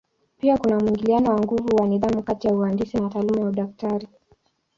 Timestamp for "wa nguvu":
1.29-1.75